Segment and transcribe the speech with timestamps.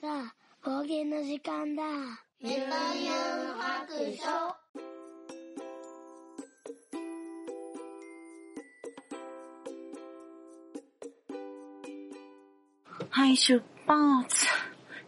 [0.00, 1.82] さあ、方言の時間だ。
[2.40, 3.14] メタユン
[3.58, 4.28] 白書。
[13.10, 14.46] はい、出発。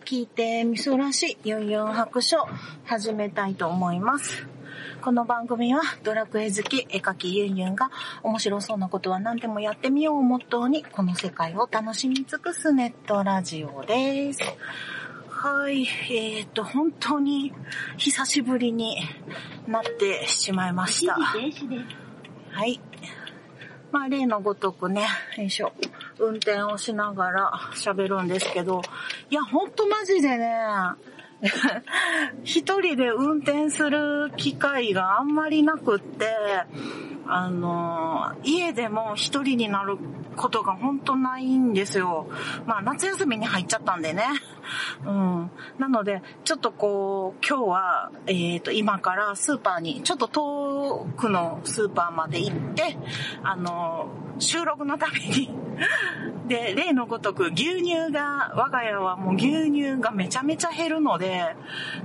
[0.04, 2.48] 聞いてみそらしユンユン白書
[2.84, 4.44] 始めたいと思います。
[5.02, 7.90] この番組はドラクエ好き絵描きユンユンが
[8.22, 14.40] 面白そうなことは何でもやってみようをモットーにこの世界を楽しみ尽くすネットラジオです。
[15.28, 17.52] はい、えーと、本当に
[17.96, 18.98] 久しぶりに
[19.66, 21.14] なってしまいました。
[21.14, 21.38] は
[22.66, 22.80] い。
[23.90, 25.06] まあ、例のごとくね、
[25.38, 25.72] よいしょ、
[26.18, 28.82] 運転をしながら喋るんですけど、
[29.30, 30.54] いや、ほんとマジでね、
[32.44, 36.26] 一人で運転する機会があんまりなくって、
[37.26, 39.96] あの、家でも一人になる
[40.36, 42.26] ことが本当ないんですよ。
[42.66, 44.24] まあ、夏休みに入っちゃったんでね。
[45.06, 45.50] うん。
[45.78, 52.96] なので、ちょっとこう、今日は、えっ、と、今からスーパーに、ちょっと遠くのスーパーまで行って、
[53.42, 55.50] あの、収録のために、
[56.48, 61.54] で、例のごとく牛乳が、我が家はもう牛乳がめちゃめちゃ減るので、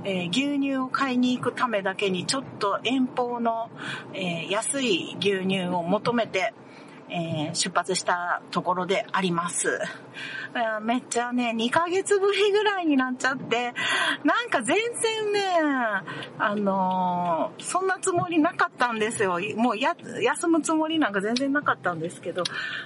[0.04, 3.70] えー牛乳を買いに行くためだけにちょっと遠方の、
[4.14, 6.54] えー安い牛乳を求めて、
[7.08, 9.80] えー出発したところであります。
[10.82, 13.74] めっちゃね、2ヶ月ぶりぐらいになっちゃって、
[14.24, 15.40] なんか全然ね、
[16.38, 19.38] あのーそんなつもりなかったんですよ。
[19.56, 22.42] もうや、休むつもりなんか全然なかったんですけど、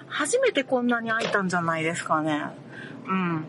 [0.08, 2.42] 初めてこんなに空いたんじゃないですかね。
[3.06, 3.44] うん。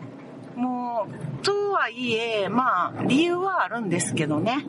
[0.56, 4.64] もう、とはいえ、まあ、理由はあるんですけどね。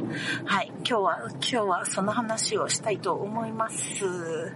[0.46, 0.72] はい。
[0.78, 4.54] 今日は、今日はその話をしたいと思います。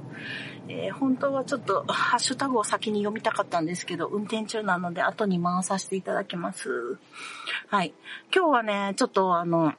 [0.69, 6.97] えー本当はちょっと、ハッシュタグを先に読みたかったんですけど、運転中なので後に回させていただきます。
[7.67, 7.93] はい。
[8.35, 9.73] 今日はね、ちょっとあの、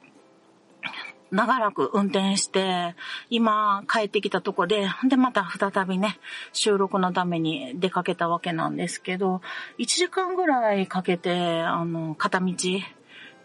[1.31, 2.95] 長らく運転して、
[3.29, 6.19] 今帰ってきたとこで、でまた再びね、
[6.53, 9.41] 収録のために出かけたわけなんですけど、
[9.77, 12.53] 1時間ぐらいかけて、あの、片道、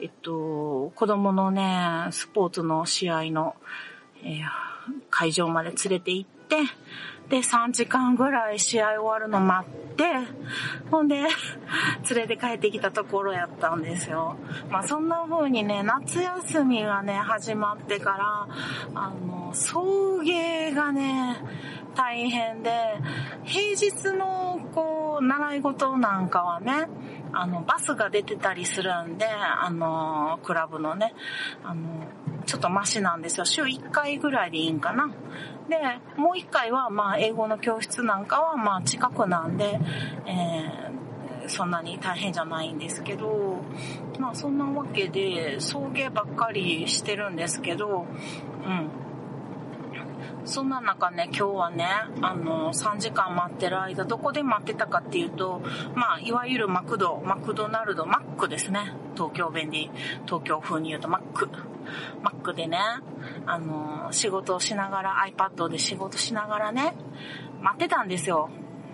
[0.00, 3.54] えっと、子供のね、スポーツの試合の、
[4.22, 4.74] えー
[5.10, 6.33] 会場まで連れて行って、
[7.28, 10.04] で、3時間ぐらい試合終わるの待って、
[10.90, 11.16] ほんで、
[12.10, 14.36] 連れて帰ってきたところやったんですよ。
[14.70, 18.48] まあそんな風にね、夏休みがね、始まってから、
[18.94, 21.36] あの、送迎がね、
[21.94, 22.70] 大変で、
[23.44, 26.88] 平日のこう、習い事なんかはね、
[27.34, 31.14] あの、バスが出てたりするんで、あの、クラブのね、
[31.62, 31.82] あの、
[32.46, 33.44] ちょっとマシなんですよ。
[33.44, 35.10] 週1回ぐらいでいいんかな。
[35.68, 35.78] で、
[36.16, 39.78] もう1回は、まあ、英語の教室なんかは、まあ、近くなんで、
[40.26, 40.94] えー
[41.48, 43.58] そんなに大変じゃないんですけど、
[44.18, 48.06] まあ、そんなわけで、送迎ばっかりしてるんですけど、
[48.64, 48.90] うん。
[50.44, 51.86] そんな中ね、今日はね、
[52.20, 55.62] あの、3時間待ってる間、どこで待ってたかっていうと、
[55.94, 58.92] まあ、いわゆるマクド、マクドナルド、マックですね。
[59.14, 59.88] 東京弁で、
[60.26, 61.48] 東京風に言うとマック。
[62.22, 62.78] マックでね、
[63.46, 66.94] あの、仕事をしながら、iPad で仕事しながらね、
[67.62, 68.50] 待ってたんですよ。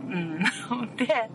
[0.08, 0.38] うん。
[0.96, 1.30] で、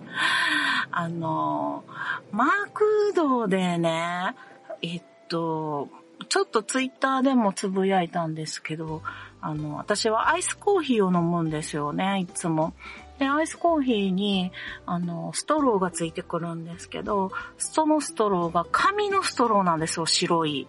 [0.92, 1.84] あの、
[2.32, 4.36] マクドでね、
[4.82, 5.90] えっと、
[6.30, 9.02] ちょっとツイッターでもつぶやいたんですけど、
[9.46, 12.74] あの、私はアイスコーヒーを飲むんですよね、いつも。
[13.20, 14.52] で、アイスコーヒーに、
[14.88, 20.68] あの、ストローがついてくるんですけど、そのストローが紙のストローなんですよ、白い。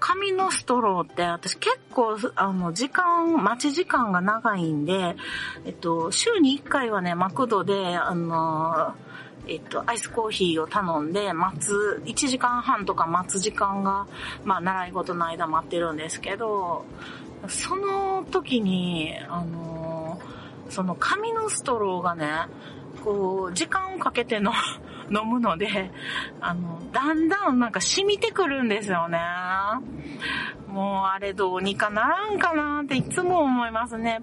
[0.00, 5.14] 紙のストローって私結構、あの、時間、待ち時間が長いんで、
[5.66, 8.94] えっと、週に1回はね、マクドで、あの、
[9.48, 14.06] えっと、アイスコーヒーを頼んで、待つ、1時間半とか待つ時間が、
[14.44, 16.84] まあ、習い事の間待ってるんですけど、
[17.48, 20.20] その時に、あの、
[20.68, 22.26] その紙のストローがね、
[23.04, 24.52] こう、時間をかけての
[25.10, 25.92] 飲むので、
[26.40, 29.20] あの、だんだんなんか染みてくるんですよね。
[30.68, 34.20] もうあれどうにかならんかなっていつも思いますね。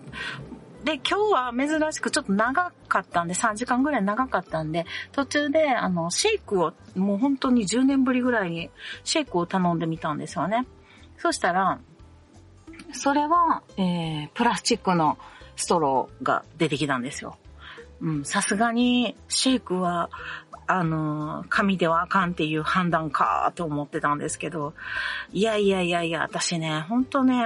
[0.83, 8.69] で、今日は珍しくちょっと長かったんで、3時間ぐらい長かったんで、途中で、あの、シェイクを、もう本当に10年ぶりぐらいに、
[9.06, 10.68] シェイクを頼んでみたんですよね。
[11.18, 11.80] そしたら、
[12.94, 15.18] それは、えー、プラスチックの
[15.56, 17.38] ストローが出てきたんですよ。
[18.01, 20.10] うん、さすがにシェイクは、
[20.66, 24.74] あの、紙ではあかんっていう判断かと思ってたんですけど、
[25.31, 27.45] いやいやいやいや、私ね、ほんとね、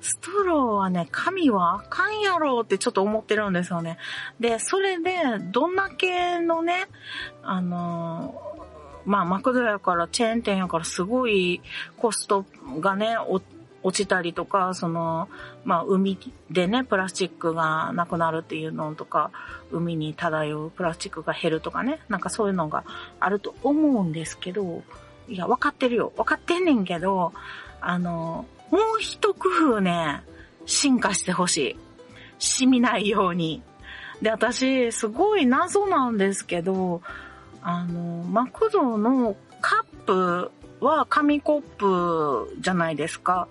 [0.00, 3.98] ストローはね、紙はあかんやろってちょっと思ってるんですよね。
[4.40, 5.14] で、それで、
[5.52, 6.86] どんだけのね、
[7.42, 8.34] あの、
[9.04, 11.62] まあ、マクドやからチェーン店やからすごい
[11.96, 12.44] コスト
[12.80, 13.16] がね、
[13.86, 15.28] 落ちたりとか、その、
[15.64, 16.18] まあ、海
[16.50, 19.30] でね、プラスチックがなくなるっていうのとか、
[19.70, 22.82] 海に漂うプラスチックが減るとかね、なんかそういうのが
[23.20, 24.82] あると思うんですけど、
[25.28, 26.12] いや、分かってるよ。
[26.16, 27.32] 分かってんねんけど、
[27.80, 30.20] あの、もう一工夫ね、
[30.64, 31.76] 進化してほしい。
[32.40, 33.62] 染みないように。
[34.20, 37.02] で、私、すごい謎なんですけど、
[37.62, 40.50] あの、マクドのカップ
[40.80, 43.48] は紙コップじゃないですか。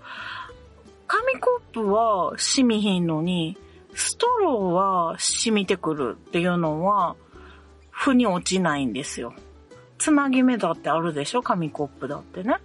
[1.08, 3.58] 紙コップは染みひんのに、
[3.94, 7.16] ストローは染みてくるっていうのは、
[7.92, 9.34] 腑に落ちないんですよ。
[9.98, 11.42] つなぎ目だってあるでしょ？
[11.42, 12.58] 紙コップだってね。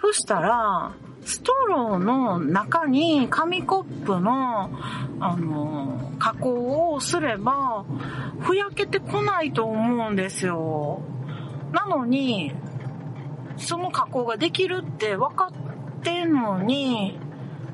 [0.00, 0.92] そしたら、
[1.24, 4.70] ストローの中に紙コップの、
[5.20, 7.84] あの、加工をすれば、
[8.40, 11.00] ふやけてこないと思うんですよ。
[11.72, 12.52] なのに、
[13.56, 15.50] その加工ができるって分か
[15.98, 17.18] ってんのに、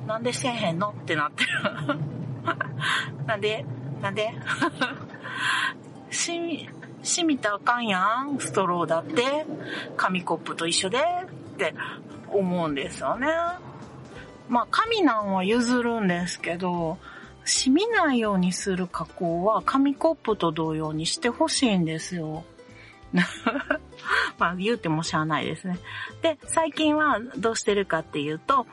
[0.06, 1.50] なんでせえへんのってなってる。
[3.26, 3.64] なんで？
[4.00, 4.32] なんで？
[6.10, 6.68] しみ、
[7.02, 8.38] しみたらあかんやん。
[8.38, 9.46] ストローだって。
[9.96, 10.98] 紙コップと一緒で。
[10.98, 11.74] って
[12.28, 13.28] 思うんですよね。
[14.48, 16.98] まあ、紙なんは譲るんですけど、
[17.44, 22.44] 染みないようにする加工は紙コップと同様にしてほしいんですよ。
[24.38, 25.78] まあ言うてもしゃあないですね。
[26.22, 28.66] で、最近はどうしてるかっていうと、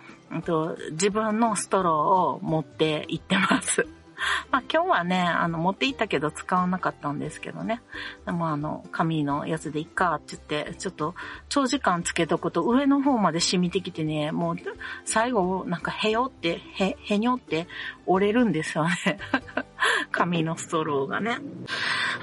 [0.92, 3.88] 自分のストローを持って行ってます。
[4.52, 7.82] まあ今日はね、あの持って行ったけど使わなかったんですけどね。
[8.26, 11.16] でもあの、紙のやつでいっかって言って、ちょっと
[11.50, 14.56] 長時間つけとくと上の方まで染みてきてね、もう
[15.06, 17.68] 最後なんかへよって、へ、へにょって
[18.06, 18.96] 折れるんですよね。
[20.12, 21.40] 紙のストローがね。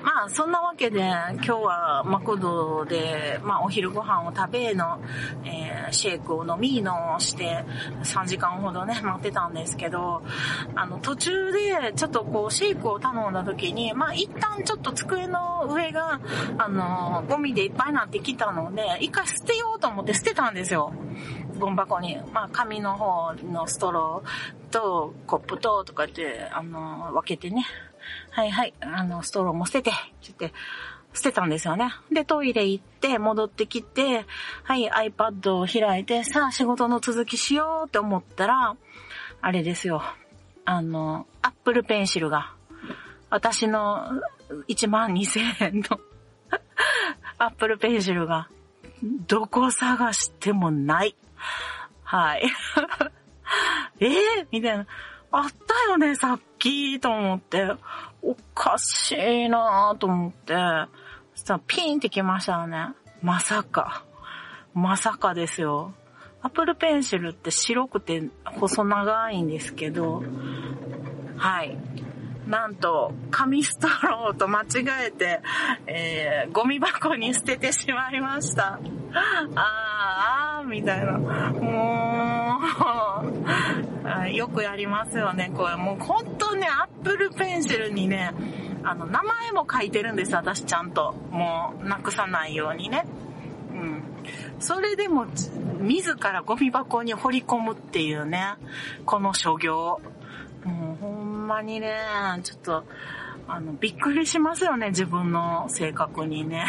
[0.02, 5.00] まあ、そんなわけで、今日はマクドで、まあ、お昼ご飯を食べの、
[5.44, 7.64] えー、シェイクを飲みのして、
[8.02, 10.22] 3時間ほどね、待ってたんですけど、
[10.74, 16.20] あの、途中で、ちょっとこう、シェイクを頼んだ時に、まあ、一旦ちょっと机の上が、
[16.58, 20.92] あの、ゴミでいっぱいになってきたので、一回捨てようと思って捨てたんですよ。
[21.58, 22.18] ゴミ箱に。
[22.32, 27.64] まあ、紙の方のストローと、コップと、とかって、あの、分けてね。
[28.30, 30.00] はいはい、あの、ストローも捨てて、って
[30.38, 30.52] 言って、
[31.14, 31.92] 捨てたんですよね。
[32.12, 34.26] で、トイレ行って、戻ってきて、
[34.64, 38.76] はい、iPad を開いて、さあ仕事の続きしようって思ったら、
[39.40, 40.02] あれですよ。
[40.64, 42.54] あの、Apple Pencil が、
[43.30, 44.10] 私の
[44.68, 46.00] 1万2000円の
[47.38, 48.48] Apple Pencil が、
[49.02, 51.14] どこ探してもない。
[52.02, 52.42] はい。
[54.00, 54.10] えー、
[54.50, 54.86] みたいな。
[55.30, 57.72] あったよね、さっき、と思って。
[58.22, 60.54] おかしいなと思って。
[61.34, 62.90] そしたらピンってきましたよね。
[63.20, 64.04] まさか。
[64.74, 65.92] まさかですよ。
[66.40, 70.22] アップルペンシルって白くて細長いんですけど、
[71.36, 71.76] はい。
[72.46, 75.40] なんと、紙ストローと間違えて、
[75.86, 78.78] えー、ゴミ箱に捨ててしまいました。
[79.14, 81.18] あー、あー、みたいな。
[81.18, 82.60] も
[84.24, 85.76] う、 よくやりますよね、これ。
[85.76, 88.32] もう本当ね、アップルペンシルにね、
[88.82, 91.14] あの、名前も書いてるんです、私ちゃんと。
[91.30, 93.04] もう、なくさないようにね。
[93.72, 94.02] うん。
[94.58, 95.26] それでも、
[95.80, 98.54] 自らゴミ箱に掘り込むっていうね、
[99.06, 100.00] この所業。
[100.64, 101.96] もうほんまにね、
[102.42, 102.84] ちょっと、
[103.46, 106.66] あの、びっくりしますよね、自分の性格にね。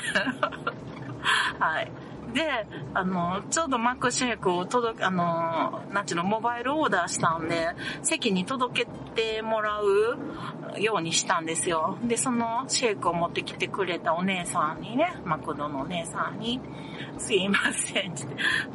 [1.59, 1.91] はい。
[2.33, 7.69] で、あの、ちょうどマックシェイクを届け、あの、なんちゅうの、モバイルオーダーしたんで、
[8.03, 10.17] 席に届けてもらう
[10.81, 11.97] ようにしたんですよ。
[12.03, 16.59] で、そのシェイクを持ってきてくれたお姉さんにね、マクドのお姉さんに、
[17.17, 18.25] すいません、って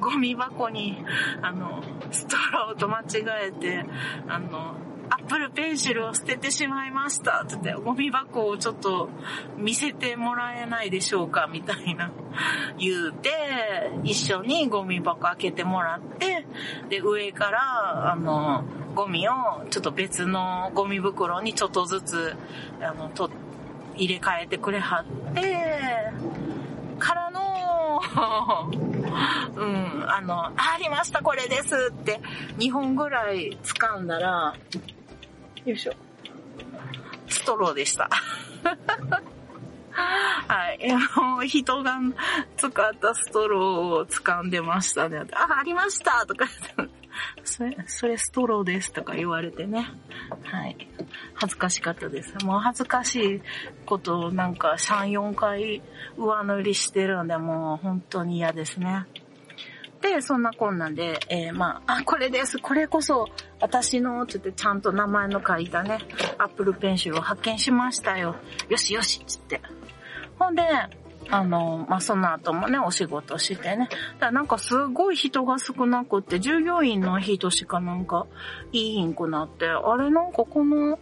[0.00, 1.04] ゴミ箱に、
[1.42, 3.84] あの、ストローと間違えて、
[4.28, 4.74] あの、
[5.10, 9.08] アップルペンシルを捨ててしまいましたって言って、ゴミ箱をちょっと
[9.58, 12.12] 見せてもらえないでしょうかみたいな
[12.78, 13.30] 言うて、
[14.04, 16.46] 一緒にゴミ箱開けてもらって、
[16.88, 18.64] で、上から、あの、
[18.94, 19.32] ゴミを
[19.70, 22.36] ちょっと別のゴミ袋にちょっとずつ、
[22.80, 23.30] あの、と、
[23.96, 25.42] 入れ替えてくれはって、
[27.00, 28.00] からの、
[29.56, 32.20] うん、あの、ありました、これですって、
[32.58, 34.54] 2本ぐらい掴んだら、
[35.64, 35.92] よいしょ。
[37.28, 38.08] ストローでした。
[39.92, 40.92] はい。
[41.16, 41.98] もう人が
[42.56, 45.22] 使ったストローを掴んでましたね。
[45.32, 46.46] あ、ありましたとか
[47.44, 49.90] それ、それストローですとか言われてね。
[50.44, 50.76] はい。
[51.34, 52.34] 恥ずかしかったです。
[52.44, 53.42] もう恥ずかしい
[53.86, 55.82] ことをなんか3、4回
[56.16, 59.06] 上塗りしてるんで、もう本当に嫌ですね。
[60.00, 62.58] で、そんなこんなんで、えー、まあ、あ、これです。
[62.58, 63.28] これこそ
[63.60, 65.98] 私の、つってちゃんと名前の書いたね、
[66.38, 68.36] アップルペンシルを発見しましたよ。
[68.68, 69.60] よしよし、つって。
[70.38, 70.62] ほんで、
[71.28, 73.88] あの、まあ、その後もね、お仕事してね。
[74.18, 78.26] だなんかすごい人が少なくって、従業員の人しかなんか
[78.72, 80.98] いいんくなって、あれなんかこの、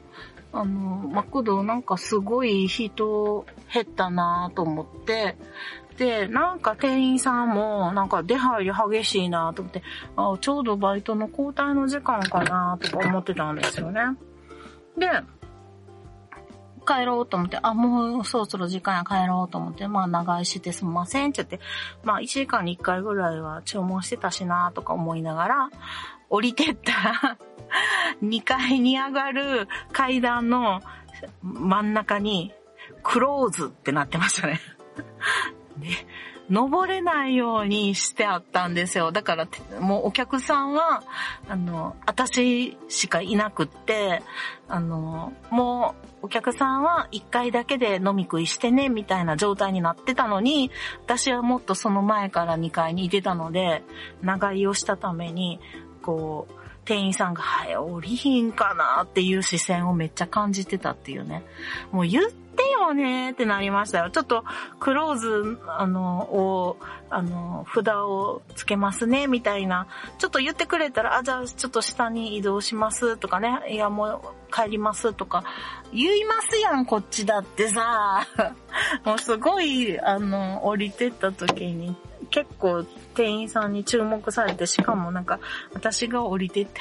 [0.53, 5.37] あの、マクドなんかすごい人減ったなと思って、
[5.99, 9.83] で、なんか店員さんもなんか出入り激しいなと思って、
[10.17, 14.01] あちょうどバイトの交代の時間かなとか思ってたんですよね。
[14.97, 15.09] で、
[16.87, 21.61] 帰ろうと思って、あ、もうそろそろ時間や帰ろうと思って、まあ長居してすみませんって言って、
[22.05, 25.71] まあ1時間に1回ぐらいは注文してたしなとか思いながら、
[26.31, 27.39] 降りてったら
[28.23, 30.81] 2階に上がる階段の
[31.43, 32.55] 真ん中に、
[33.03, 34.61] クローズってなってましたね
[35.81, 35.89] で、
[36.51, 39.13] 登れないようにしてあったんですよ。
[39.13, 39.49] だから、
[39.81, 41.03] もうお客さんは、
[41.49, 44.23] あの、私しかいなくって、
[44.67, 50.71] あの、もうお客さんは1回だけで飲み食いしてね、みたいな状態になってたのに、
[51.05, 53.83] 私はもっとその前から2階にいてたので、
[54.23, 55.61] 長居をしたために、
[56.01, 56.58] こう、
[56.89, 61.45] 店員さんが、はい、降りひんかなっていう視線をめっちゃ感じてたっていうね。
[61.93, 64.11] もう言ってよねってなりましたよ。
[64.11, 64.43] ちょっと
[64.81, 66.79] クローズ、あの、を、
[67.11, 69.87] あの、札をつけますね、みたいな。
[70.17, 73.61] ちょっと言ってくれたら、あ、じゃあちょっと下に移動しますとかね。
[73.69, 75.45] いや、もう帰りますとか。
[75.93, 78.27] 言いますやん、こっちだってさ。
[79.05, 81.95] もうすごい、あの、降りてった時に、
[82.31, 85.41] 結構店員さんに注目されて、しかもなんか、
[85.75, 86.81] 私が降りてって、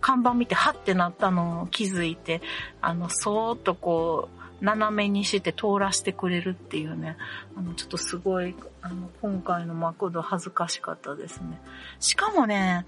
[0.00, 2.40] 看板見て、はってなったのを気づいて、
[2.80, 4.28] あの、そーっとこ
[4.60, 7.16] う、斜めにして通らせてくれるっていうね、
[7.56, 11.60] あの、ちょっとすごい、あの、今回のマクド恥ずかしかったですね。
[12.00, 12.86] しかもね、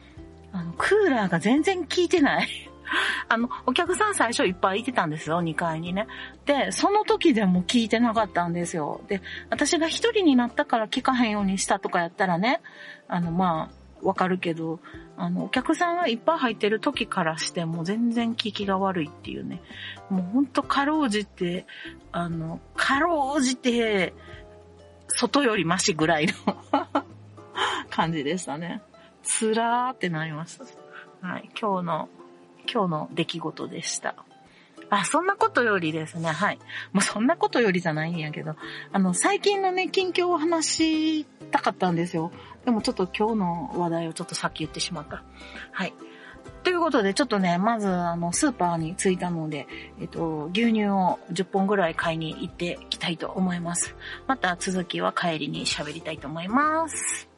[0.52, 2.69] あの、クーラーが全然効いてない。
[3.28, 6.06] あの、お客さん最初いっぱいいてたんですよ、2階にね。
[6.46, 9.00] で、その時でも聞いてなかったんですよ。
[9.08, 12.60] で、私が一人になったから聞かへんようにしたとかやったらね、
[13.08, 14.80] あの、まあ、わかるけど、
[15.16, 19.60] あの、お客さんがいっぱい入ってる時からしても全然聞きが悪いっていうね。
[20.08, 21.66] もうほんとかろうじて、
[22.12, 24.14] あの、かろうじて、
[25.08, 26.32] 外よりマシぐらいの
[27.90, 28.80] 感じでしたね。
[29.22, 30.64] つらーってなりました。
[31.26, 31.50] はい。
[31.60, 32.08] 今日の
[32.72, 34.14] 今日の出来事でした。
[34.90, 36.58] あ、そんなことよりですね、はい。
[36.92, 38.56] もうそんなことよりじゃないんやけど、
[38.92, 42.32] あの、最近のね、近況を話したかったんですよ。
[42.64, 45.22] でもちょっと今日の話題をちょっとさっき言ってしまった。
[45.72, 45.94] はい。
[46.64, 49.66] ということで、ちょっとね、まず、あの、スーパーに着いたので、
[50.00, 53.94] えっと、牛乳を10本ぐらい買いに行ってきたいと思います。
[54.26, 57.29] また続きは帰りに喋りたいと思います。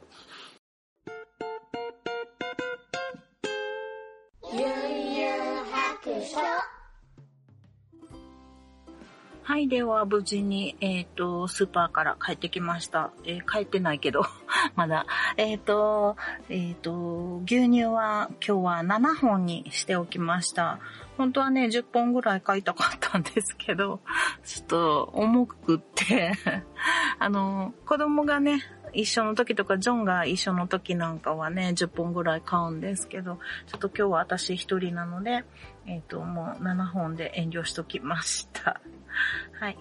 [9.44, 13.10] はい、では無事に、えっ、ー、と、スーパーから帰ってきました。
[13.24, 14.22] えー、帰ってないけど、
[14.76, 15.04] まだ。
[15.36, 16.16] えっ、ー、と、
[16.48, 20.78] えっ、と、牛乳は今日は7本にしておきました。
[21.16, 24.00] 本当はね、10本ぐらい買いたかったんですけど、
[24.44, 26.32] ちょっと重くって
[27.18, 28.62] あの、子供がね、
[28.92, 35.44] 一緒の時とか、ジョンが一緒の時なんかはね、10本ぐらい買うんですけど、ちょっと今日は私一人なので、
[35.86, 38.80] えっ、ー、と、もう7本で遠慮しときました。
[39.60, 39.78] はい。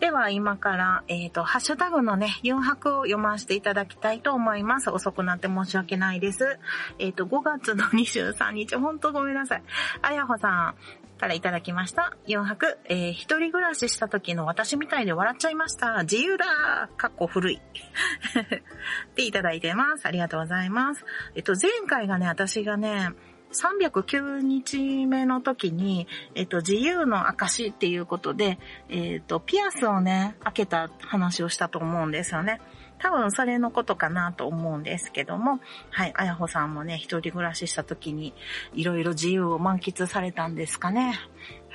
[0.00, 4.90] では今から、えっ、ー、と、ハッシュタグのね、4泊を読ませていただきたいと思います。
[4.90, 6.58] 遅くなって申し訳ないです。
[6.98, 9.62] えっ、ー、と、5月の23日、ほんとごめんなさい。
[10.02, 10.74] あやほさん
[11.18, 12.16] からいただきました。
[12.28, 16.02] 4泊、えー、一人暮らしした時の私みたいで笑っちゃいました。
[16.02, 17.56] 自由だかっこ古い。
[17.58, 20.06] っていただいてます。
[20.06, 21.04] ありがとうございます。
[21.34, 23.10] えっ、と、前回がね、私がね、
[23.52, 32.60] 309日目の時に、えっと、自由の証っていうことで、えっと、ピアスをね、開けた話をしたと思うんですよね。
[32.98, 38.34] 多分それのことかなと思うんですけども、はい、あやほさんもね、一人暮らしした時に、
[38.74, 41.14] いろいろ自由を満喫されたんですかね。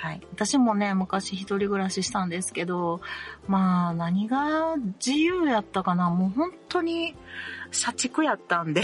[0.04, 0.22] はい。
[0.34, 3.00] 私もね、昔一人暮らししたんですけど、
[3.48, 7.16] まあ、何が自由やったかなもう本当に、
[7.72, 8.84] 社畜やったんで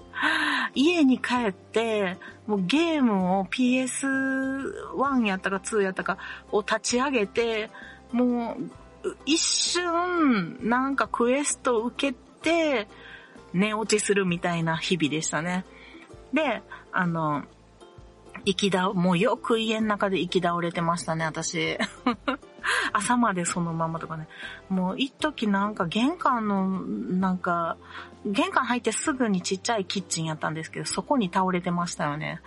[0.74, 6.16] 家に帰って、もうゲームを PS1 やったか2やったか
[6.50, 7.70] を立ち上げて、
[8.10, 8.56] も
[9.04, 12.88] う、一瞬、なんかクエスト受けて、
[13.52, 15.66] 寝落ちするみたいな日々でしたね。
[16.32, 17.44] で、あの、
[18.54, 21.78] き倒、もうよく家の中で行き倒れてましたね、私。
[22.92, 24.28] 朝までそのままとかね。
[24.68, 27.76] もう一時なんか玄関の、なんか、
[28.24, 32.40] 玄関入ってすぐにちっちゃいキッチンやったんですけど、そこに倒れてましたよね。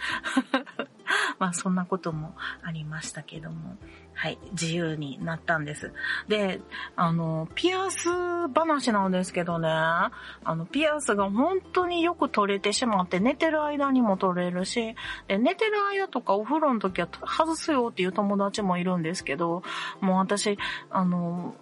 [1.38, 3.78] まあそんなこともありましたけども。
[4.20, 5.94] はい、自由になったんです。
[6.28, 6.60] で、
[6.98, 8.10] あの、ピアス
[8.50, 10.12] 話なんですけどね、あ
[10.44, 14.94] の、ピアスが本当によく取れてしまって、寝てる間にも取れるし、
[15.30, 19.64] で寝てる間とかお風呂の時は外すよっていう友達もいるんですけど、
[20.02, 20.58] もう私、
[20.90, 21.56] あの、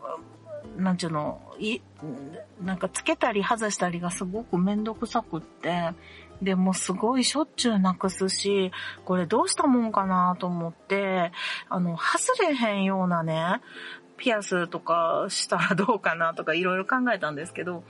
[0.77, 1.79] なんちゅうの、い、
[2.63, 5.91] なんかつけたり外したりがすごくめんどくさくって、
[6.41, 8.71] でもすごいしょっちゅうなくすし、
[9.05, 11.31] これどうしたもんかなと思って、
[11.69, 13.61] あの、外れへんようなね、
[14.17, 17.83] ピアスとかしたらどうかなとかいろいろ考えたんですけど、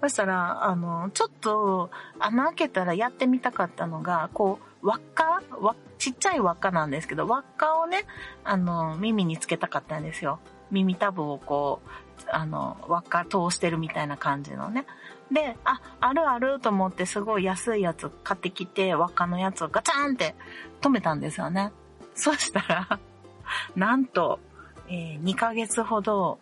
[0.00, 8.04] そしたら、あの、ちょっと穴開けたらやってみたかったのが、こう、輪っか輪ちっちゃい輪っかなんですけど、輪っかをね、
[8.44, 10.38] あの、耳につけたかったんですよ。
[10.70, 11.88] 耳たぶをこう、
[12.30, 14.86] あの、輪っか通してるみたいな感じのね。
[15.30, 20.34] で、あ、あるあると思ってすごい安いやつ買ってきて、輪っかのやつをガチャンって
[20.80, 21.72] 止めたんですよね。
[22.14, 22.98] そしたら、
[23.76, 24.40] なんと、
[24.88, 26.38] えー、2ヶ月ほど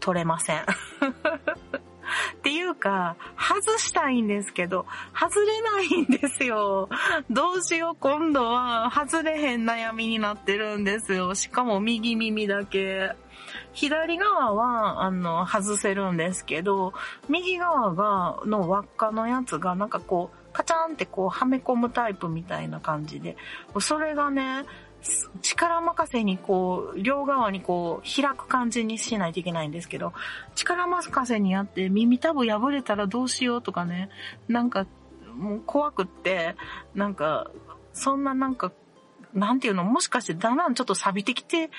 [0.00, 0.60] 取れません。
[2.38, 6.88] っていうか、外したいんですけど、外れないんですよ。
[7.28, 11.34] どうしよう、今度は外れへん悩みになってるんですよ。
[11.34, 13.16] しかも右耳だけ。
[13.72, 16.92] 左側は、あの、外せるんですけど、
[17.28, 23.36] 右側が、の輪っかのやつが、なんかこう、カチャンってこう、はめ込むタイプみたいな感じで、
[23.80, 24.64] それがね、
[25.42, 30.12] 力任せにこう、両側にこう、開く感じにしないといけないんですけど、
[30.54, 34.08] 力任せにやって耳たぶ破れたらどうしようとかね、
[34.48, 34.86] なんか、
[35.36, 36.56] もう怖くって、
[36.94, 37.50] なんか、
[37.92, 38.72] そんななんか、
[39.34, 41.70] なんていうの、もしかしてだんだんちょっと錆びてきて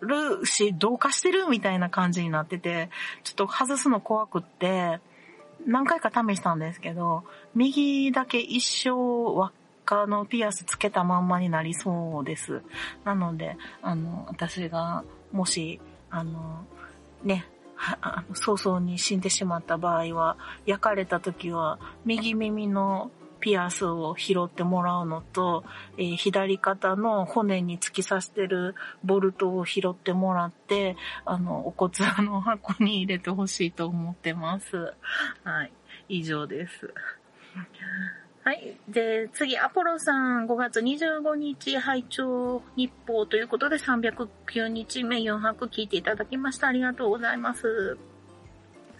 [0.00, 2.90] るし、同化してるみたいな感じになってて、
[3.24, 5.00] ちょっと外すの怖くって、
[5.66, 8.90] 何回か試したんですけど、右だけ一生
[9.34, 9.52] 輪っ
[9.84, 12.62] かのピアスつけたまんまになりそうです。
[13.04, 16.64] なので、あの、私が、もし、あの、
[17.24, 17.46] ね、
[18.34, 25.64] 早々に死んでしまった場合は、焼かれた時は、右耳のピアスを拾ってもらうのと、
[25.98, 28.74] えー、左肩の骨に突き刺してる
[29.04, 31.92] ボルトを拾ってもらって、あの、お骨
[32.24, 34.94] の箱に入れてほしいと思ってます。
[35.44, 35.72] はい。
[36.08, 36.92] 以上です。
[38.42, 38.76] はい。
[38.88, 46.68] で、次、アポロさん、5月25日、拝聴日報ということで、309日目4泊聞いていただきました。
[46.68, 48.09] ありがとうございます。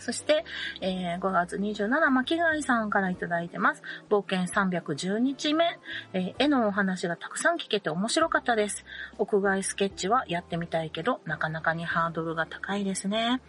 [0.01, 0.45] そして、
[0.81, 3.83] えー、5月27、巻貝さんからいただいてます。
[4.09, 5.79] 冒険310日目、
[6.13, 8.85] えー、絵のお話がたくさん聞けて面白かったです。
[9.19, 13.41] 屋外スケッチはやってみたいけど、なかなかにハードルが高いですね。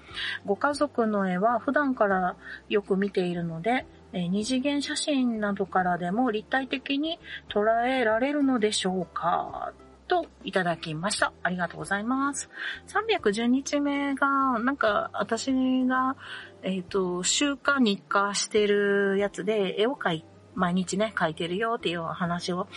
[0.46, 2.36] ご家族の絵は普段から
[2.70, 9.72] よく見ているので、え二次元写真などからでも立体的に捉えられるのでしょうか
[10.12, 11.32] といただきました。
[11.41, 12.50] ありがとうございます。
[12.89, 15.54] 310日目が、なんか私
[15.86, 16.17] が、
[16.63, 22.67] えっ、ー、と、週間日課してるやつで絵を描い、毎日ね、描いてるよっていう話を、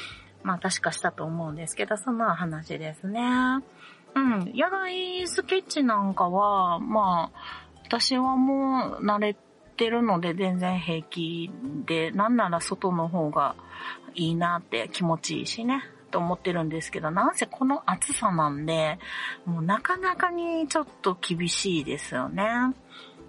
[0.44, 3.20] まあ確かしたと思うんですけど、その話ですね。
[4.14, 4.52] うん。
[4.54, 7.38] 野外スケッチなんかは、まあ、
[7.84, 9.36] 私はもう慣れ
[9.76, 11.50] てるので全然平気
[11.84, 13.56] で、なんなら外の方が
[14.14, 15.82] いいなって気持ちいいしね。
[16.14, 19.00] と思ってるんですけど、なんせこの暑さなんで、
[19.46, 22.72] もうなかなかにちょっと厳しいですよね。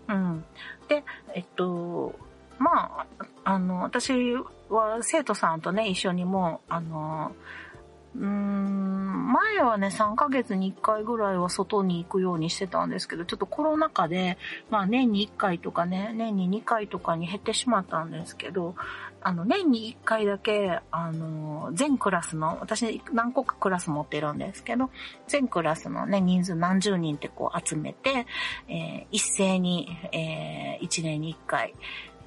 [0.07, 0.45] うん。
[0.87, 2.13] で、えっと、
[2.59, 4.35] まあ、あの、私
[4.69, 7.31] は生徒さんとね、一緒にもあの、
[8.15, 14.37] うーん、前はね、3ヶ月に1回ぐらいは外に行くようにしてたんですけど、ちょっとコロナ禍で、
[14.69, 18.75] まあ年に1回とかね、年に2回とかに減ってしまったんですけど、
[19.27, 24.91] あの、年に1回だけ、あの、全クラスの、私何個かクラス持ってるんですけど、
[25.27, 28.27] 全クラスのね、人数何十人ってこう集めて、
[28.67, 31.73] えー、一斉に、えー、1年に1回、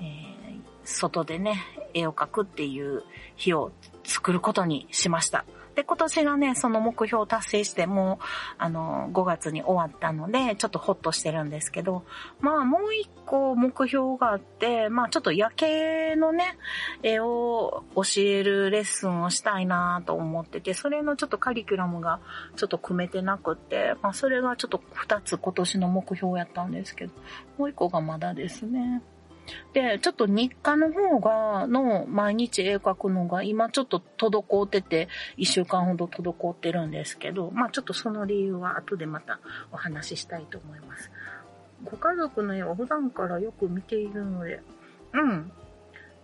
[0.00, 1.62] えー、外でね、
[1.94, 3.04] 絵を描くっていう
[3.36, 3.70] 日を
[4.02, 5.44] 作ることにしました。
[5.78, 8.24] で、今年がね、その目標を達成して、もう、
[8.58, 12.02] あの、5月に終わったので、ちょっとホッとしてるんですけど、
[12.40, 16.58] まあ、もう一個目標があって、まあ、ちょっと夜景のね、
[17.04, 22.18] 絵を教えるレッスンをしたいなと思ってて、それのちょっとカリキュラムが
[22.56, 27.12] ちょっと組めてなくって、まあ、それがちょっと2つ今年の目標やったんですけど、
[27.56, 29.00] もう一個がまだですね。
[29.72, 39.40] で、ちょっと日課の方が、の毎日絵描くのが今ちょっと滞ってて、一週間ほど滞ってるんですけど、まあちょっとその理由は後でまた
[39.72, 41.10] お話ししたいと思います。
[41.84, 44.60] ご家族の絵を普段からよく見ているので、
[45.12, 45.52] うん。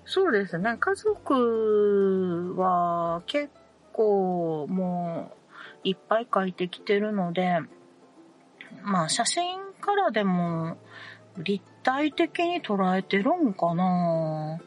[0.06, 0.76] そうですね。
[0.78, 3.50] 家族は結
[3.92, 5.32] 構も
[5.84, 7.60] ういっぱい描いてきてるので、
[8.82, 10.76] まあ写真からでも
[11.38, 14.58] 立体的に捉えてるんかな？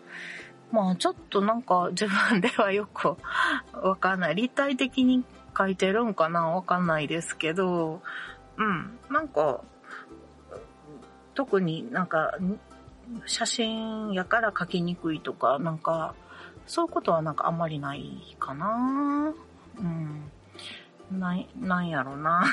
[0.72, 3.18] まあちょっとなんか自分ではよく
[3.74, 4.36] わかんない。
[4.36, 6.48] 立体的に描いてるんかな？
[6.50, 8.02] わかんないですけど、
[8.58, 8.98] うん。
[9.10, 9.62] なんか、
[11.34, 12.34] 特になんか、
[13.26, 16.16] 写真やから描きにくいとか、なんか、
[16.66, 19.34] そういうことはなんかあんまりないかな
[19.80, 20.32] うん。
[21.12, 22.44] ない、なんやろな。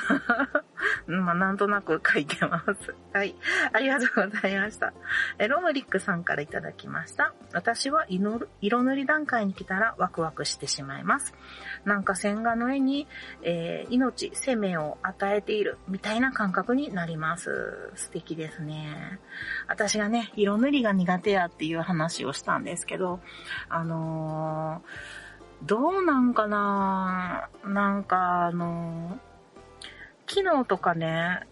[1.06, 2.94] まあ、なんとなく書いてます。
[3.12, 3.34] はい。
[3.72, 4.92] ありがとうございました。
[5.38, 7.34] え、ロムリックさんからいただきました。
[7.52, 11.34] 私は色塗り段階に来たらワクワクしてしまいます。
[11.84, 13.06] なんか線画の絵に、
[13.42, 17.92] えー、命、生命を与えているみたいな感覚になります。
[17.94, 19.18] 素敵ですね。
[19.68, 23.20] 私がね、色塗りが苦手やっていう話をしたんですけど、
[23.68, 25.24] あのー
[25.66, 29.18] どうなんかななんかあの、
[30.34, 31.46] 昨日とかね、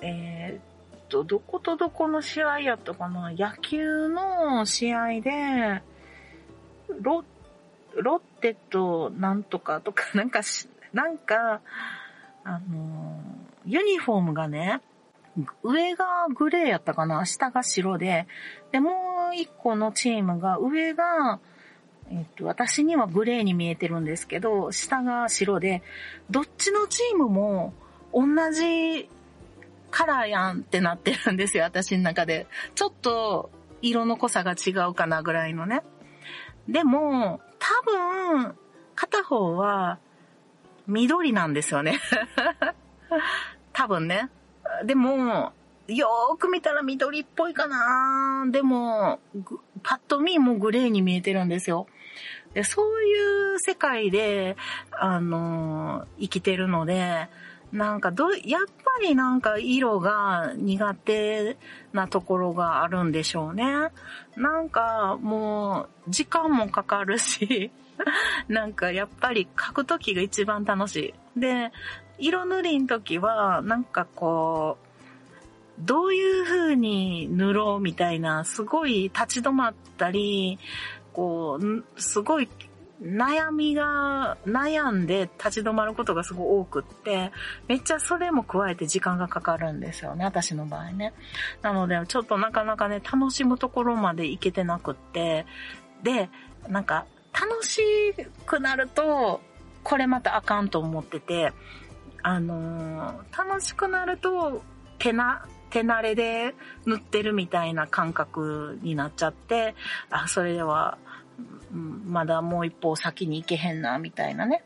[0.00, 3.30] えー、っと、どことどこの試合やったかな？
[3.30, 5.82] 野球の試合で、
[7.00, 7.22] ロ、
[7.94, 11.60] ロッテとなんとかとか、 なんかしなんか、
[12.42, 13.20] あの、
[13.66, 14.80] ユニフォームがね、
[15.62, 17.24] 上がグレーやったかな？
[17.24, 18.26] 下が白で、
[18.72, 21.38] で、もう一個のチームが、上が
[22.10, 25.82] えっと、私にはグレーに見えてるんですけど、下が白で、
[26.30, 27.72] どっちのチームも
[28.12, 29.08] 同じ
[29.90, 32.46] カラーやんってなってるんですよ、私の中で。
[32.74, 33.50] ちょっと
[33.82, 35.82] 色の濃さが違うかなぐらいのね。
[36.68, 38.54] でも、多分、
[38.94, 39.98] 片方は
[40.86, 42.00] 緑なんですよね。
[43.72, 44.30] 多分ね。
[44.84, 45.52] でも、
[45.88, 49.20] よーく見たら緑っぽいかなでも、
[49.82, 51.86] パッと見もグレーに見えてるんですよ。
[52.54, 54.56] でそういう世界で、
[54.90, 57.28] あのー、生きてるので、
[57.72, 61.56] なんかど、やっぱりなんか色が苦手
[61.92, 63.64] なところがあるんでしょうね。
[64.36, 67.70] なんかもう時間もかかるし、
[68.48, 71.40] なんかやっぱり描くときが一番楽しい。
[71.40, 71.72] で、
[72.18, 74.86] 色塗りの時はなんかこう、
[75.80, 80.58] どういう風に塗ろうみたいな、すごい立ち止まったり、
[81.14, 82.48] こう、すごい
[83.02, 87.32] 悩みが、悩んで立ち止まることがすごい多くって、
[87.68, 91.12] めっちゃそれも加えて時間がかかるんですよね、私の場合ね。
[91.62, 95.46] なので、ちょっとなかなかね、楽しむところまでいけてなくって、
[96.02, 96.30] で、
[96.68, 97.82] なんか、楽し
[98.46, 99.40] くなると、
[99.82, 101.52] これまたあかんと思ってて、
[102.22, 104.62] あのー、楽しくなると、
[104.98, 106.54] 手な、手慣れで
[106.86, 109.74] 塗ってるみたいな感覚になっちゃって、
[110.10, 110.98] あ、それでは、
[111.72, 114.64] まだもう一歩先に行けへんな、みたいなね。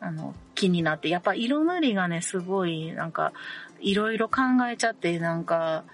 [0.00, 3.32] あの、気になって、やっぱ色塗りがね、すごい、なんか、
[3.80, 5.84] いろいろ考えちゃって、なんか、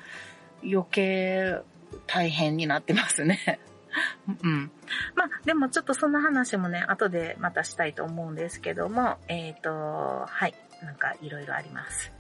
[0.63, 1.59] 余計
[2.07, 3.61] 大変になってますね。
[4.43, 4.71] うん。
[5.15, 12.13] まあ、でもちょっとその話もね、後でまたしたいと思うんですけども、えっ、ー、と、はい、なんかいろいろあります。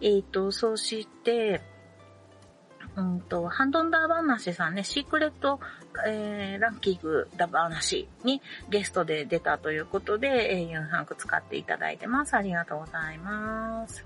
[0.00, 1.60] えっ、ー、と、そして、
[2.94, 5.60] うんと、ハンドンダー話さんね、シークレット、
[6.06, 12.34] えー、ランキングダ話にゲストで出たということで、えー、ユンハンク使っていただいてます。
[12.34, 14.04] ありがとうございます。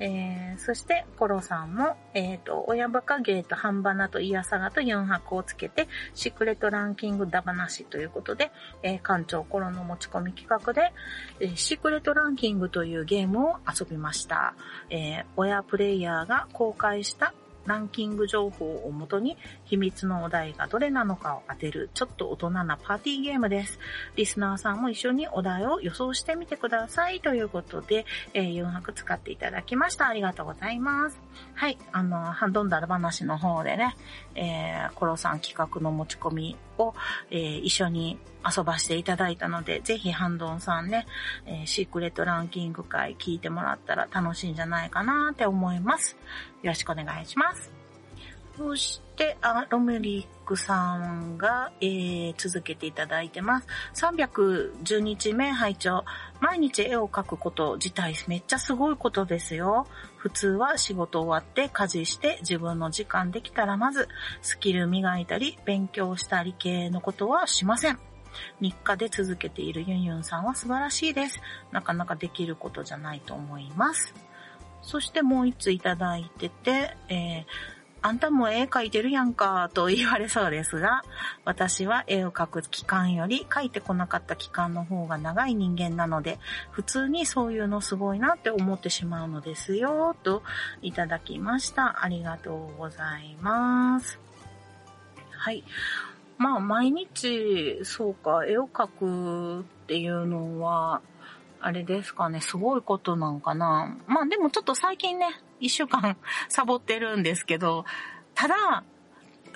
[0.00, 8.52] えー、そして、コロさんも、えっ、ー、と、親バカゲート、ハンバナとイヤサガと4泊をつけて、シークレットランキングダ話ということで、
[8.82, 10.92] えー、館長コロの持ち込み企画で、
[11.40, 14.54] えー、シークレットランキングというゲームを遊びました。
[14.90, 17.34] えー、親プレイヤーが公開した
[17.68, 23.78] ランキング情報をもとに秘密のお題がどれなのかを当てるちょっと大人なパーティーゲームです。
[24.16, 30.08] リスナーさんも一緒にお題を予想してみてくださいということで、えー、4泊使っていただきました。
[30.08, 31.20] ありがとうございます。
[31.54, 33.94] はい、あの、ハンドンダル話の方でね、
[34.34, 36.94] えー、コロさん企画の持ち込みを、
[37.30, 38.18] えー、一緒に
[38.56, 41.06] 遊ばしていただいたので、ぜひハンドンさんね、
[41.46, 46.16] えー、シークレットランキング会聞いてもらったら楽しいんじゃないかなって思います。
[46.62, 47.77] よろしくお願いします。
[48.58, 53.68] そして、あ、ロムリックさんが、えー、続けていただいてます。
[53.94, 56.04] 310日目拝聴
[56.40, 59.86] 毎日絵を描くこと自体めっちゃすごいことですよ。
[60.16, 64.08] 普通は仕事終わって家事して自分の時間できたらまず
[64.42, 68.00] スキル磨いたり勉強したり系のことはしません。
[68.60, 71.40] 日課で続けているユンユンさんは素晴らしいです。
[71.70, 74.12] なかなかできることじゃないと思います。
[74.82, 81.02] そしてもう一ついただいてて、えーあんたも絵描いてるやんか、と言われそうですが、
[81.44, 86.38] 私は絵を描く期間より描いてこなかった期間の方が長い人間なので、
[86.70, 90.42] 普通にそういうのすごいなって思ってしまうのですよ、と
[90.82, 92.04] いただきました。
[92.04, 94.18] ありがとうございます。
[95.30, 95.64] はい。
[96.36, 101.00] まあ、毎日、そうか、絵を描くっていうのは、
[101.60, 103.96] あれですかね、すごいことなんかな。
[104.06, 105.26] まあでもちょっと最近ね、
[105.60, 106.16] 一週間
[106.48, 107.84] サボってるんですけど、
[108.34, 108.84] ただ、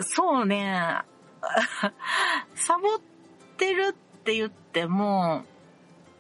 [0.01, 1.03] そうね、
[2.55, 3.01] サボっ
[3.57, 5.45] てるって言っても、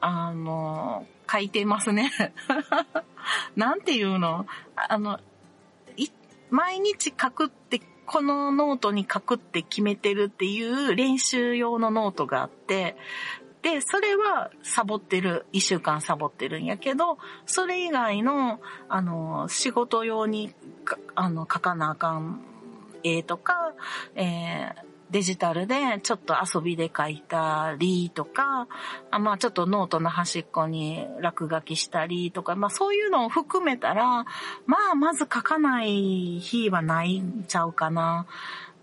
[0.00, 2.10] あの、書いてますね。
[3.56, 4.46] なんていうの？
[4.76, 5.20] あの、
[6.50, 12.96] 毎日書くって、このノートに書くって決めてるっていう練習用のノートがあって、
[13.62, 20.54] で、それはサボってる、一週間サボってるんやけど、それ以外の、あの、仕事用に、
[21.14, 22.42] あの、書かなあかん
[23.04, 23.72] 絵とか、
[24.16, 28.66] えー、デジタルでちょっと遊びで書いたりとか、
[29.10, 34.24] まあちょっとノートの端っこに落書きしたりとか、まあそういうのを含めたら、
[34.64, 38.26] まあまず書かない日はないんちゃうかな。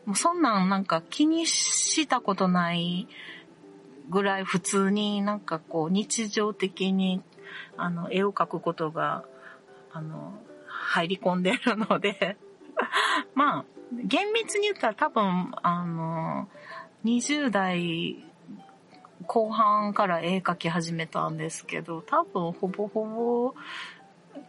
[0.06, 3.08] もうそんなんなんか気にしたことない
[4.10, 7.22] ぐらい普通になんかこう日常的に
[7.78, 9.24] あの絵を描くことが
[9.92, 10.34] あの
[10.68, 12.38] 入り込んでるので
[13.36, 16.48] まあ厳密に言ったら多分あの
[17.06, 18.24] 20代
[19.26, 23.54] 後半から絵描き始めたんですけど多分ほぼほぼ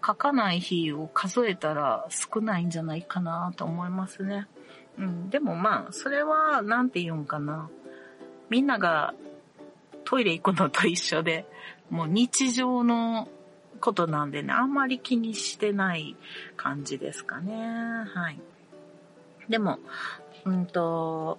[0.01, 4.47] 描かない日を数えたら少ないんじゃないかなと思いますね。
[4.99, 7.71] うん、でもまあ、それは、なんて言うんかな。
[8.51, 9.15] みんなが
[10.11, 11.47] トイレ行くのと一緒で、
[11.89, 13.29] もう日常の
[13.81, 16.17] ことなんでね、あんまり気にしてない
[16.57, 17.55] 感じですかね。
[18.13, 18.41] はい。
[19.49, 19.79] でも、
[20.45, 21.39] うんと、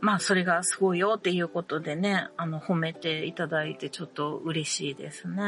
[0.00, 5.40] まあそれがすごいよっていうことでね、あの褒めていただいてちょっと嬉しいですね。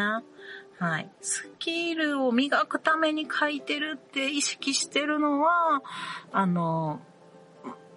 [0.79, 1.11] はい。
[1.23, 5.83] スキルを磨くために書いてるって意識してるのは、
[6.31, 7.01] あの、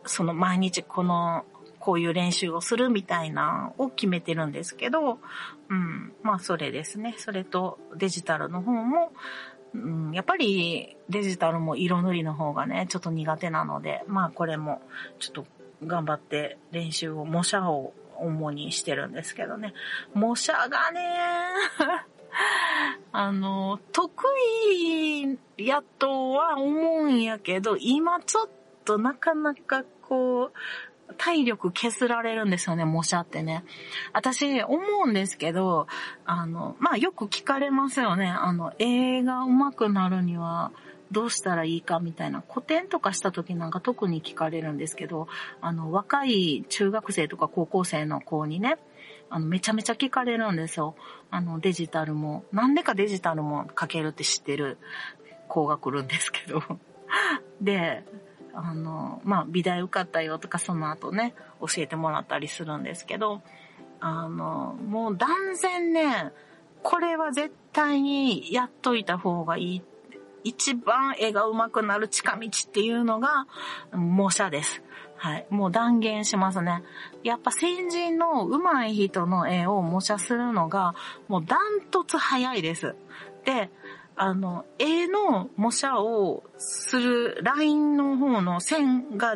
[0.07, 1.45] その毎日この
[1.87, 5.19] こういう練習をするみたいなを決めてるんですけど、
[5.69, 7.15] うん、まあそれですね。
[7.17, 9.13] それとデジタルの方も、
[9.73, 14.81] うん、やっぱりデジタルも色塗りの方がね、ちょっと苦手なので、まあこれも
[15.19, 15.45] ちょっと
[15.85, 19.73] 頑張って練習を、模写を主にしてるんですけどね。
[20.13, 20.99] 模写がね、
[23.13, 24.11] あの、得
[24.75, 28.49] 意やとは思うんやけど、今ちょっ
[28.83, 30.51] となかなかこう、
[31.17, 33.63] 体力削られるんですよね、模写ってね。
[34.13, 35.87] 私、思うんですけど、
[36.25, 38.27] あの、まあ、よく聞かれますよね。
[38.27, 40.71] あの、映画上手くなるには、
[41.11, 45.27] どうしたらいいかみたいな、古典とかした時なんか特に聞かれるんですけど、
[45.61, 48.77] あの、若い中学生とか高校生の子にね、
[49.29, 50.95] あの、めちゃめちゃ聞かれるんですよ。
[51.31, 52.43] あの、デジタルも。
[52.51, 54.77] なんでかデジタルも書けるって知ってる
[55.47, 56.61] 子が来るんですけど。
[57.61, 58.03] で、
[58.59, 63.43] あの、まあ、美大受かったよとかその後ね、教えてもらったりするんですけど、
[63.99, 66.31] あの、もう断然ね、
[66.81, 69.81] これは絶対にやっといた方がいい。
[70.43, 73.45] 一番絵が上手くなる近道っていうのが
[73.91, 74.81] 模写です。
[75.17, 75.47] はい。
[75.49, 76.83] もう断言しますね。
[77.23, 80.95] やっぱ先人の上手い人の絵を模写するのが
[81.27, 82.95] もうダントツ早いです。
[83.45, 83.69] で、
[84.17, 89.35] あの、絵の模写をするラインの方の線が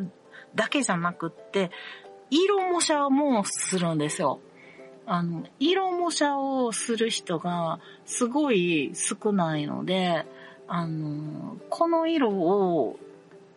[0.55, 1.69] だけじゃなくって、
[2.31, 4.39] 色模写もするんですよ。
[5.05, 10.25] あの、色模写をする人がすごい少ないので、
[10.67, 12.97] あの、この色を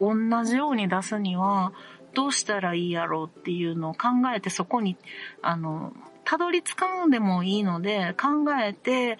[0.00, 1.72] 同じように出すには、
[2.12, 4.96] どうしたらいいやろうっていうのを考えてそこに、
[5.40, 5.92] あの、
[6.24, 9.18] たどり着かんでもいいので、考えて、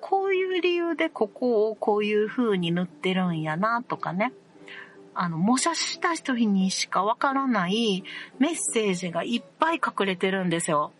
[0.00, 4.32] こういう理由でここをこういう風に塗ってるんやなとかね。
[5.14, 8.04] あの、模写した人にしかわからない
[8.38, 10.92] メッセージがいっぱい隠れてるんですよ。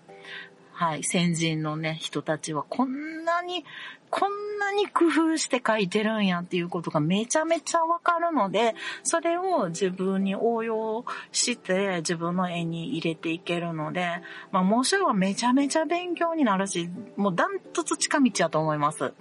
[0.80, 3.66] はい、先人のね、人たちはこんなに、
[4.08, 19.12] こんなに工夫して書いてるんやっていうことがめちゃめちゃわかるので、それを自分に応用して自分の絵に入れていけるので、まあ、もしはめちゃめちゃ勉強になるし、もうダントツ近道やと思います。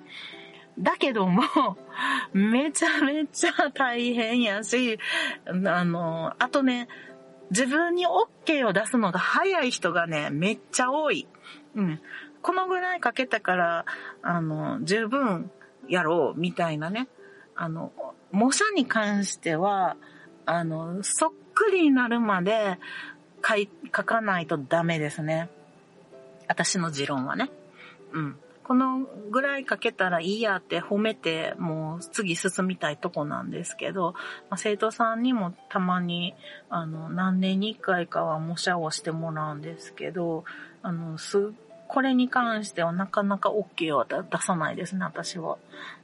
[0.79, 1.43] だけども、
[2.31, 4.97] めちゃめちゃ大変やし、
[5.45, 6.87] あの、あとね、
[7.51, 11.27] 自分に OK を出すのが早い人がね、めっちゃ多い。
[11.75, 11.99] うん。
[12.41, 13.85] このぐらいかけたから、
[14.21, 15.51] あの、十分
[15.87, 17.07] やろう、みたいなね。
[17.55, 17.91] あの、
[18.31, 19.97] 模写に関しては、
[20.45, 22.79] あの、そっくりになるまで
[23.45, 25.49] 書い、書かないとダメですね。
[26.47, 27.49] 私の持論はね。
[28.13, 28.39] うん。
[28.69, 28.99] この
[29.31, 34.13] ぐらい書けたらいいやって褒めて、もう次進みたいとこなんですけど、
[34.51, 36.35] まあ、生徒さんにもたまに、
[36.69, 40.43] あの、何年に一回かは模写をしてもらうんですけど、
[40.83, 41.51] あの、す、
[41.87, 45.57] これに関してはなかなか OK は出さないですね、私は。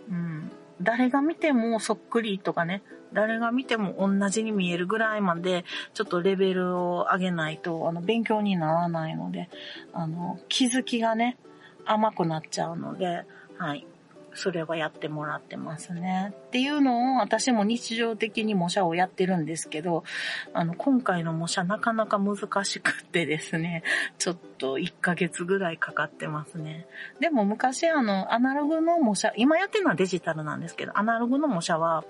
[0.10, 0.52] うん。
[0.82, 2.82] 誰が見てもそっくりとかね、
[3.14, 9.52] 誰が見ても同じに見えるぐらいまで、ちょっとレベルを上げないと、あの、勉強にならないので、
[9.94, 11.38] あの、気づきがね、
[11.86, 13.24] 甘くなっちゃうので、
[13.58, 13.86] はい。
[14.36, 16.34] それはやってもらってますね。
[16.48, 20.04] っていうのを私も日常的に模写をやってるんですけど、
[20.54, 23.84] あの、今回の模写なかなか難しくってですね、
[24.20, 26.86] ちょっと1ヶ月ぐらいかかってますね。
[27.20, 32.04] でも昔あの、アナログの模写、今やってるのはデジタルなんですけど、アナログの模写は、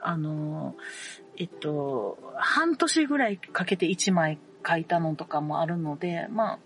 [0.00, 0.76] あの、
[1.38, 6.58] えっと、半年ぐらいかけて1枚書いたのとかもあるので、まあ、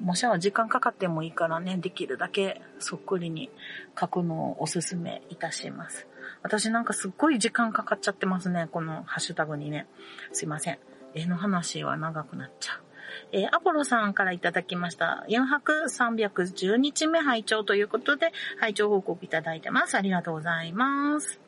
[0.00, 3.50] 模写は時間かかってもいいからね、できるだけそっくりに
[3.98, 6.06] 書くのをおすすめいたします。
[6.42, 9.86] 私なんかすっごい時間かかっちゃってますね、このハッシュタグにね。
[10.32, 10.78] すいません。
[11.14, 12.88] 絵の話は長くなっちゃう。
[13.32, 15.24] えー、アポロさんからいただきました。
[15.28, 19.96] 4泊310日目拝聴ということで、拝聴報告いただいてます。
[19.96, 21.47] ありがとうございます。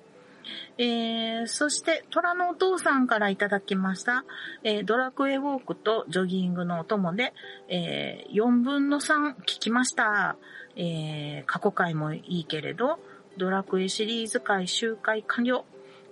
[0.79, 4.25] えー、そして、虎のお父さんからいただきました、
[4.63, 7.33] えー、ドラクエウォークとジョギングのお供で、
[7.69, 10.37] えー、4分の3聞きました。
[10.77, 12.99] えー、過去回もいいけれど、
[13.37, 15.65] ドラクエシリーズ回周回完了。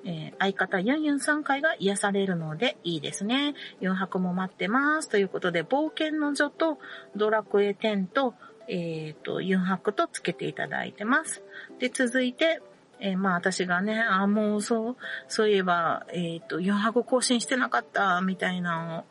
[0.05, 3.55] えー、相方ユンユン3回が癒されるのでいいですね。
[3.81, 5.09] 4泊も待ってます。
[5.09, 6.79] ということで、冒険の女と
[7.17, 8.35] ドラクエ10と、
[8.69, 11.43] えっ、ー、と、4泊とつけていただいてます。
[11.79, 12.61] で、続いて、
[13.01, 14.97] えー、まあ私がね、あ、もうそう、
[15.29, 19.05] そういえば、えっ、ー、と、余白更新してなかった、みたいなのを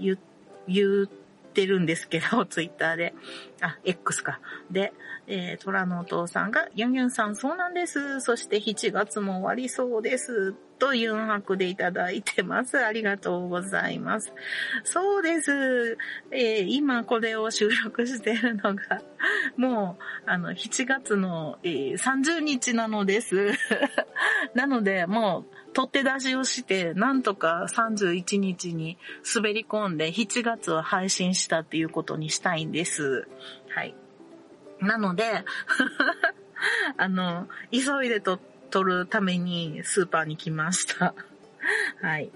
[0.00, 0.18] 言、
[0.66, 3.14] 言ってるんですけど、 ツイッターで。
[3.60, 4.40] あ、X か。
[4.70, 4.92] で、
[5.26, 8.20] えー、虎のお父さんが、ユンユンさんそうなんです。
[8.20, 10.54] そして7月も終わりそうです。
[10.78, 12.78] とユンハクでいただいてます。
[12.78, 14.32] ありがとうございます。
[14.84, 15.98] そうです。
[16.30, 19.02] えー、今これを収録しているのが、
[19.56, 23.52] もう、あの、7月の、えー、30日なのです。
[24.54, 28.98] なので、もう、取って出しをして、なんとか31日に
[29.34, 33.28] 滑り込んで、7月は配信したっていうことにしたいんです。
[33.74, 33.94] はい。
[34.80, 35.24] なので、
[36.96, 38.38] あの、急いでと
[38.70, 41.14] 撮るためにスーパーに来ました。
[42.02, 42.30] はい。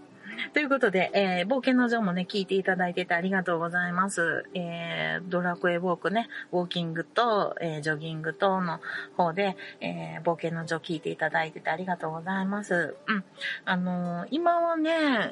[0.55, 4.47] ということで、えー、冒険の女もね、聞いていただいててありがとうございます。
[4.55, 8.81] えー、ドラクエウォークね、ウォーキングと、えー、ジョギングとの
[9.17, 12.97] 方で、えー、冒険の女聞いていただいててありがとうございます。
[13.07, 13.25] うん。
[13.65, 14.91] あのー、今はね、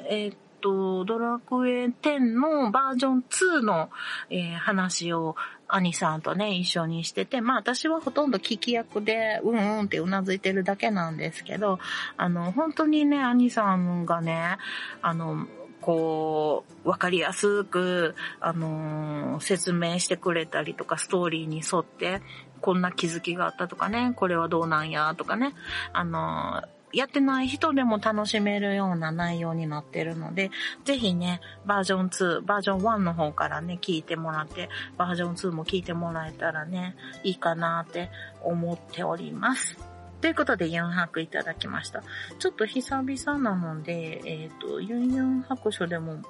[0.09, 3.89] えーと、ドラクエ10のバージョン2の、
[4.29, 5.35] えー、話を
[5.75, 11.79] 兄さんとね、一緒にしてて、まあ私はほとんど聞き役で、うんうんってうなずいてるだけなんですけど、
[12.17, 14.57] あの、本当にね、兄さんがね、
[15.01, 15.47] あの、
[15.81, 22.21] こう、わかりやすく、あのー、説明してくれたりとか、ストーリーに沿って、
[22.61, 25.53] こんな気づきがあったとかね、これはどうなんや、とかね、
[25.91, 30.51] あのーやってない人でも楽しめるような内容になってるので、
[30.83, 38.09] ぜひね、バージョン2、バージョン1の方からね、聞いてもらって、バージョン2も聞いてもらえたらね、いいかなって
[38.43, 39.77] 思っております。
[40.21, 42.03] ということで、ユンハクいただきました。
[42.37, 46.21] ちょっと久々なので、えっ、ー、と、ユンユン白書でも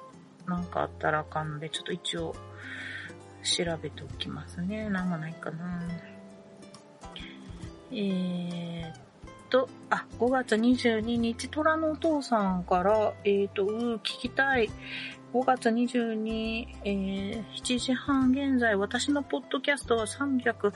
[0.46, 2.34] なんかあったらあかんので、ちょっと一応
[3.42, 4.88] 調べておきますね。
[4.88, 5.82] なんもないかな。
[7.90, 9.11] えー
[9.52, 14.70] と、あ、5月22日、虎のお父さんから、えっ、ー、と、うー聞きたい。
[15.34, 20.72] 5月22、えー、7時半現在、私のポッドキャストは308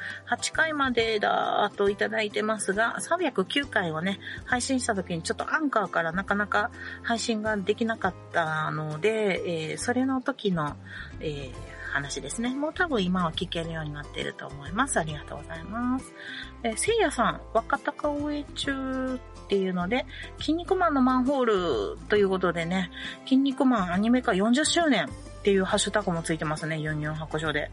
[0.53, 6.71] 回までだといただいてますが、309回をね、配信した時にちょっとアンカーからなかなか
[7.03, 10.77] 配信ができなかったので、えー、それの時の、
[11.21, 12.55] えー話ですね。
[12.55, 14.99] もう多分今は聞けるようになっていると思います。
[14.99, 16.13] ありがとうございます。
[16.71, 20.07] え、せいやさん、若鷹応援中っていうので、
[20.39, 21.45] 筋肉マンのマンホー
[21.95, 22.91] ルということでね、
[23.25, 27.71] 筋肉マンアニメ化40周年っていうハッシュタグもついてますね、ユンユン白書で。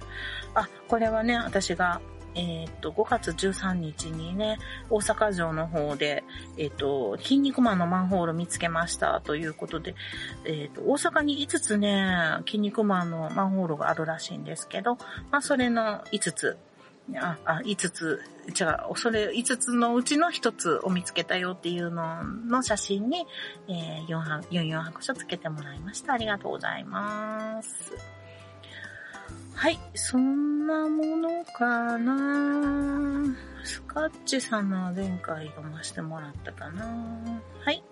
[0.53, 2.01] あ、これはね、私が
[2.35, 4.57] えっ、と、5月13日にね、
[4.89, 6.23] 大阪城の方で、
[6.57, 9.95] えっ、と、筋肉マンのマンホール見つけましたということで、
[10.45, 12.15] えっ、と、大阪に5つね、
[12.45, 14.95] 筋肉マンのマンホールがあるらしいんですけど、
[15.31, 16.57] まあ、それの5つ、
[17.15, 23.25] あ、あ、5つ、違う、それ5つのうちの1つを見つけたよっていうのの写真に、
[23.67, 26.13] えー、4、4白書つけてもらいました。
[26.13, 27.93] ありがとうございます。
[29.53, 36.85] はい、そんなものかなスカッチさんの前回読ませてもらったかな
[37.63, 37.83] はい。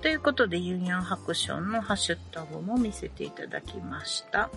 [0.00, 4.48] ということで、ユニオン白書のハッシュタグも見せていただきました。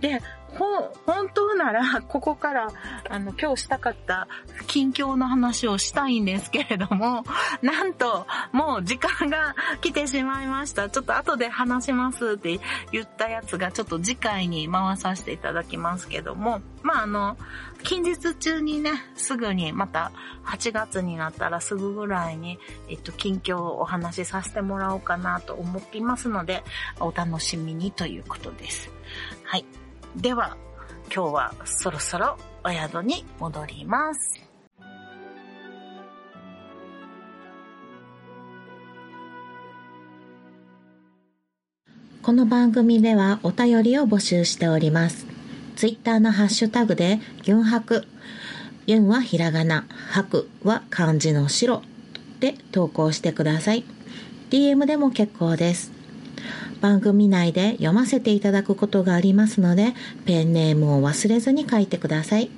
[0.00, 0.20] で、
[0.56, 0.64] ほ、
[1.06, 2.68] 本当なら、 ここから、
[3.08, 4.26] あの、今日したかった
[4.66, 7.24] 近況の話をしたいんですけれども、
[7.60, 10.88] なんと、もう時間が 来てしまいました。
[10.88, 12.58] ちょっと後で話しますって
[12.92, 17.36] 言ったやつが、ちょっと次回に回させていただきますけども、まあ、あの、
[17.84, 20.12] 近日中にね、すぐに、また、
[20.44, 22.58] 8月になったらすぐぐらいに、
[22.88, 26.64] えっと、近況をお話しさせてもらおうかなと思っていますので、
[27.00, 28.97] お楽しみにということです。
[29.44, 29.64] はい。
[30.16, 30.56] では、
[31.14, 34.48] 今日はそろそろお宿に戻ります。
[42.22, 45.26] この番組ではお便りを募集しております。
[45.76, 48.04] ツイッターのハッシュタグで、ユンハク、
[48.86, 51.82] ユンはひらがな、ハクは漢字の白
[52.40, 53.84] で投稿してください。
[54.50, 55.97] DM でも結構です。
[56.80, 62.50] 番組内で読ませていただくことがありますので、ペンネームを忘れずに書いてください。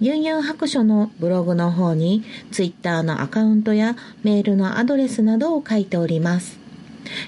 [0.00, 6.58] ユンユン白書のブログの方に、ツイッターのアカウントやメールのアドレスなどを書いております。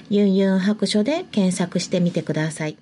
[0.09, 2.77] ユンユン白書で検索してみてください。